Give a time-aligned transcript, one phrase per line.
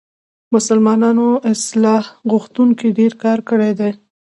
[0.53, 3.91] مسلمانو اصلاح غوښتونکو ډېر کار کړی دی.